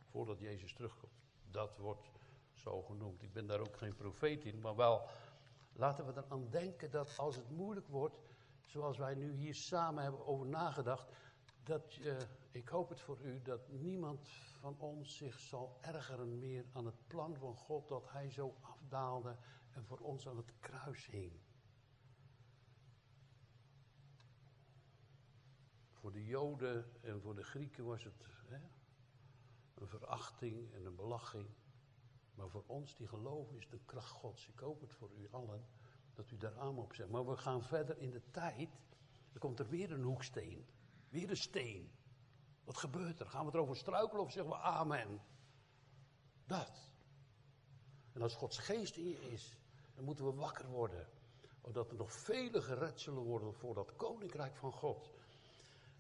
[0.10, 1.14] Voordat Jezus terugkomt.
[1.52, 2.12] Dat wordt
[2.66, 3.16] zo.
[3.20, 5.08] Ik ben daar ook geen profeet in, maar wel
[5.74, 8.16] laten we eraan denken dat als het moeilijk wordt,
[8.66, 11.10] zoals wij nu hier samen hebben over nagedacht,
[11.64, 12.18] dat uh,
[12.52, 14.28] ik hoop het voor u dat niemand
[14.60, 19.38] van ons zich zal ergeren meer aan het plan van God dat hij zo afdaalde
[19.72, 21.32] en voor ons aan het kruis hing.
[25.92, 28.60] Voor de Joden en voor de Grieken was het hè,
[29.74, 31.48] een verachting en een belaching.
[32.36, 34.48] Maar voor ons die geloven is de kracht Gods.
[34.48, 35.66] Ik hoop het voor u allen
[36.14, 37.10] dat u daar aan op zegt.
[37.10, 38.70] Maar we gaan verder in de tijd.
[39.34, 40.66] Er komt er weer een hoeksteen.
[41.10, 41.92] Weer een steen.
[42.64, 43.26] Wat gebeurt er?
[43.26, 45.22] Gaan we erover struikelen of zeggen we amen?
[46.46, 46.90] Dat.
[48.14, 49.58] En als Gods geest in je is,
[49.96, 51.08] dan moeten we wakker worden.
[51.62, 55.10] Omdat er nog vele gered zullen worden voor dat koninkrijk van God.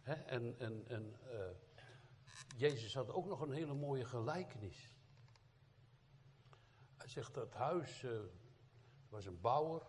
[0.03, 1.45] en en, en uh,
[2.57, 4.94] Jezus had ook nog een hele mooie gelijkenis.
[7.05, 8.19] Zegt dat huis, uh,
[9.09, 9.81] was een bouwer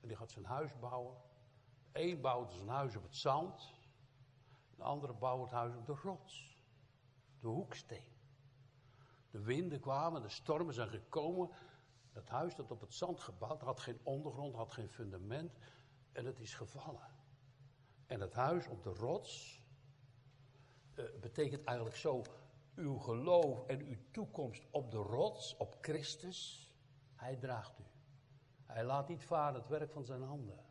[0.00, 1.16] en die gaat zijn huis bouwen.
[1.92, 3.72] Eén bouwt zijn huis op het zand,
[4.76, 6.58] de andere bouwt het huis op de rots,
[7.40, 8.12] de hoeksteen.
[9.30, 11.50] De winden kwamen, de stormen zijn gekomen.
[12.12, 15.58] Dat huis dat op het zand gebouwd had geen ondergrond, had geen fundament
[16.12, 17.08] en het is gevallen.
[18.06, 19.62] En het huis op de rots
[20.94, 22.22] uh, betekent eigenlijk zo
[22.76, 26.72] uw geloof en uw toekomst op de rots, op Christus.
[27.14, 27.84] Hij draagt u.
[28.66, 30.64] Hij laat niet varen het werk van zijn handen.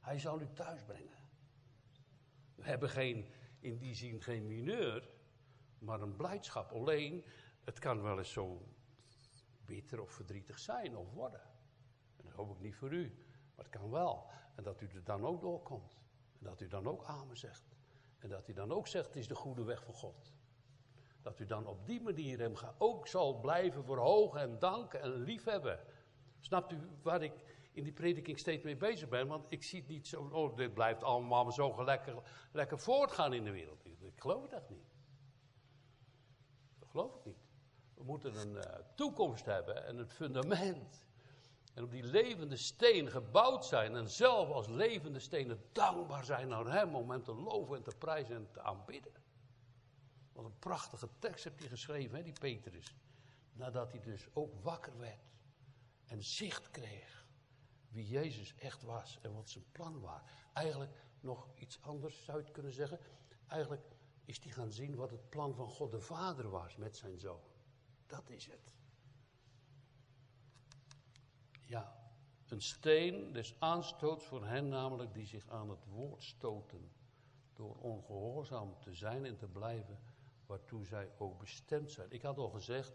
[0.00, 1.18] Hij zal u thuis brengen.
[2.54, 3.26] We hebben geen,
[3.60, 5.10] in die zin geen mineur,
[5.78, 6.72] maar een blijdschap.
[6.72, 7.24] Alleen,
[7.64, 8.68] het kan wel eens zo
[9.64, 11.42] bitter of verdrietig zijn of worden.
[12.16, 13.08] En dat hoop ik niet voor u,
[13.54, 14.30] maar het kan wel.
[14.54, 15.98] En dat u er dan ook doorkomt.
[16.38, 17.64] En dat u dan ook amen zegt.
[18.18, 20.34] En dat u dan ook zegt, het is de goede weg van God.
[21.26, 25.80] Dat u dan op die manier hem ook zal blijven verhogen en danken en liefhebben.
[26.40, 27.32] Snapt u waar ik
[27.72, 29.26] in die prediking steeds mee bezig ben?
[29.26, 33.44] Want ik zie het niet zo, oh, dit blijft allemaal zo lekker, lekker voortgaan in
[33.44, 33.84] de wereld.
[33.84, 34.94] Ik geloof dat niet.
[36.78, 37.44] Dat geloof ik niet.
[37.94, 38.62] We moeten een uh,
[38.94, 41.06] toekomst hebben en het fundament.
[41.74, 43.96] En op die levende steen gebouwd zijn.
[43.96, 47.96] En zelf als levende stenen dankbaar zijn naar hem om hem te loven en te
[47.98, 49.24] prijzen en te aanbidden.
[50.36, 52.94] Wat een prachtige tekst heeft hij geschreven, hè, die Petrus.
[53.52, 55.30] Nadat hij dus ook wakker werd
[56.04, 57.26] en zicht kreeg
[57.88, 60.20] wie Jezus echt was en wat zijn plan was.
[60.52, 62.98] Eigenlijk nog iets anders zou je kunnen zeggen.
[63.46, 63.82] Eigenlijk
[64.24, 67.40] is hij gaan zien wat het plan van God de Vader was met zijn zoon.
[68.06, 68.72] Dat is het.
[71.66, 72.12] Ja,
[72.46, 76.90] een steen des aanstoots voor hen namelijk die zich aan het woord stoten.
[77.52, 79.98] Door ongehoorzaam te zijn en te blijven
[80.46, 82.10] waartoe zij ook bestemd zijn.
[82.10, 82.94] Ik had al gezegd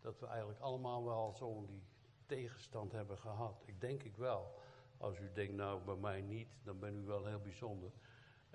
[0.00, 1.82] dat we eigenlijk allemaal wel zo'n die
[2.26, 3.62] tegenstand hebben gehad.
[3.64, 4.54] Ik denk ik wel.
[4.96, 7.92] Als u denkt, nou bij mij niet, dan ben u wel heel bijzonder.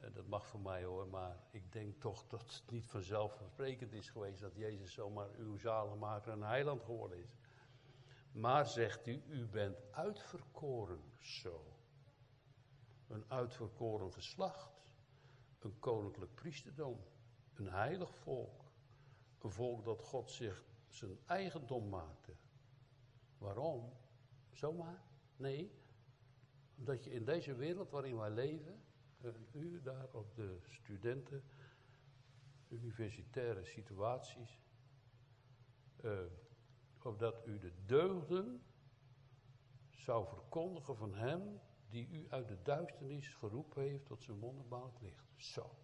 [0.03, 4.09] Uh, dat mag voor mij hoor, maar ik denk toch dat het niet vanzelfsprekend is
[4.09, 7.35] geweest dat Jezus zomaar uw zaligmaker en heiland geworden is.
[8.31, 11.65] Maar zegt u, u bent uitverkoren zo.
[13.07, 14.81] Een uitverkoren geslacht,
[15.59, 17.03] een koninklijk priesterdom
[17.55, 18.63] een heilig volk.
[19.39, 22.35] Een volk dat God zich zijn eigendom maakte.
[23.37, 23.93] Waarom?
[24.51, 25.03] Zomaar?
[25.35, 25.71] Nee.
[26.77, 28.83] Omdat je in deze wereld waarin wij leven,
[29.21, 31.43] en u daar op de studenten,
[32.67, 34.59] universitaire situaties,
[36.01, 36.19] uh,
[37.03, 38.63] opdat u de deugden
[39.89, 41.59] zou verkondigen van hem
[41.89, 45.25] die u uit de duisternis geroepen heeft tot zijn wonderbaarlijk licht.
[45.35, 45.75] Zo.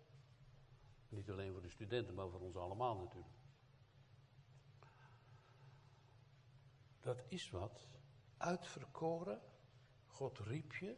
[1.09, 3.33] Niet alleen voor de studenten, maar voor ons allemaal natuurlijk.
[6.99, 7.87] Dat is wat.
[8.37, 9.41] Uitverkoren.
[10.05, 10.95] God riep je.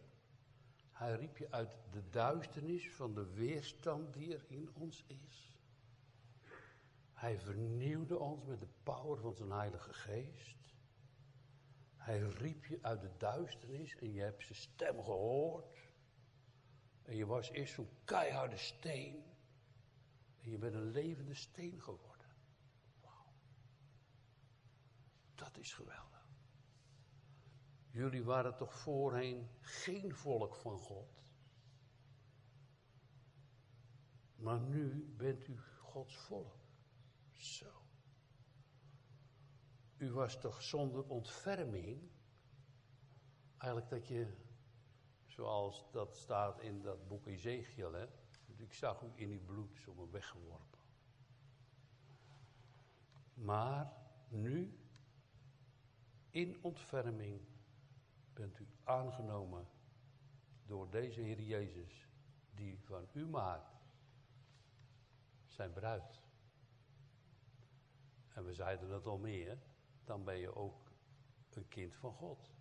[0.92, 5.60] Hij riep je uit de duisternis van de weerstand die er in ons is.
[7.14, 10.58] Hij vernieuwde ons met de power van zijn Heilige Geest.
[11.96, 15.80] Hij riep je uit de duisternis en je hebt zijn stem gehoord.
[17.04, 19.31] En je was eerst zo'n keiharde steen.
[20.42, 22.28] En je bent een levende steen geworden.
[23.02, 23.34] Wauw.
[25.36, 26.12] Dat is geweldig.
[27.90, 31.24] Jullie waren toch voorheen geen volk van God.
[34.36, 36.60] Maar nu bent u Gods volk.
[37.32, 37.82] Zo.
[39.98, 42.12] U was toch zonder ontferming.
[43.58, 44.38] Eigenlijk dat je,
[45.26, 48.08] zoals dat staat in dat boek Ezekiel, hè.
[48.62, 50.80] Ik zag u in uw bloed zo weggeworpen.
[53.34, 53.94] Maar
[54.28, 54.80] nu,
[56.30, 57.42] in ontferming,
[58.34, 59.68] bent u aangenomen
[60.66, 62.08] door deze Heer Jezus,
[62.52, 63.76] die van u maakt
[65.46, 66.22] zijn bruid.
[68.34, 69.58] En we zeiden dat al meer,
[70.04, 70.92] dan ben je ook
[71.50, 72.52] een kind van God.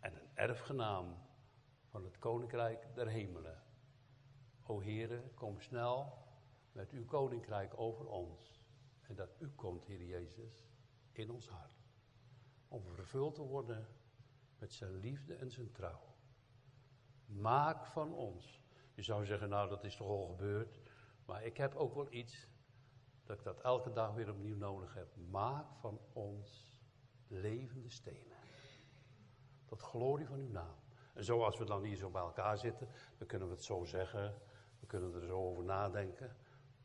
[0.00, 1.16] En een erfgenaam
[1.84, 3.63] van het koninkrijk der hemelen.
[4.66, 6.18] O Heere, kom snel
[6.72, 8.62] met uw koninkrijk over ons.
[9.02, 10.68] En dat u komt, Heer Jezus,
[11.12, 11.82] in ons hart.
[12.68, 13.88] Om vervuld te worden
[14.58, 16.14] met zijn liefde en zijn trouw.
[17.26, 18.62] Maak van ons.
[18.94, 20.80] Je zou zeggen, nou dat is toch al gebeurd.
[21.24, 22.48] Maar ik heb ook wel iets
[23.24, 25.16] dat ik dat elke dag weer opnieuw nodig heb.
[25.30, 26.72] Maak van ons
[27.28, 28.36] levende stenen.
[29.64, 30.76] Tot glorie van uw naam.
[31.14, 32.88] En zoals we dan hier zo bij elkaar zitten,
[33.18, 34.34] dan kunnen we het zo zeggen.
[34.84, 36.36] We kunnen er zo over nadenken.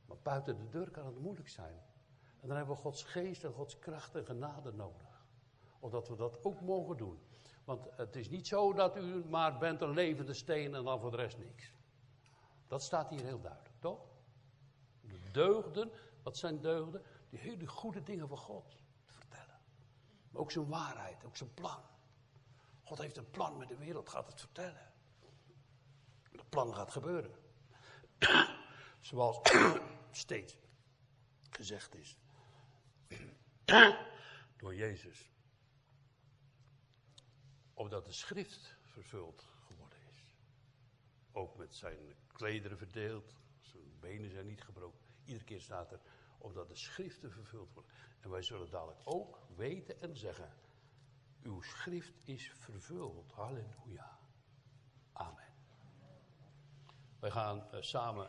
[0.06, 1.82] Maar buiten de deur kan het moeilijk zijn.
[2.40, 5.26] En dan hebben we Gods geest en Gods kracht en genade nodig.
[5.80, 7.20] Omdat we dat ook mogen doen.
[7.64, 11.12] Want het is niet zo dat u maar bent een levende steen en dan voor
[11.12, 11.74] de rest niks.
[12.68, 14.08] Dat staat hier heel duidelijk, toch?
[15.02, 15.92] De deugden,
[16.24, 17.04] wat zijn deugden?
[17.30, 19.60] Die hele goede dingen van God te vertellen.
[20.30, 21.82] Maar ook zijn waarheid, ook zijn plan.
[22.84, 24.92] God heeft een plan met de wereld, gaat het vertellen.
[26.32, 27.48] Dat plan gaat gebeuren.
[29.00, 29.40] Zoals
[30.12, 30.58] steeds
[31.50, 32.18] gezegd is.
[34.58, 35.32] Door Jezus.
[37.74, 40.36] Opdat de schrift vervuld geworden is.
[41.32, 43.36] Ook met zijn klederen verdeeld.
[43.60, 45.00] Zijn benen zijn niet gebroken.
[45.24, 46.00] Iedere keer staat er.
[46.38, 47.92] Opdat de schriften vervuld worden.
[48.20, 50.54] En wij zullen dadelijk ook weten en zeggen.
[51.42, 53.32] Uw schrift is vervuld.
[53.32, 54.20] Halleluja.
[55.14, 55.48] Amen.
[57.20, 58.28] Wij gaan uh, samen.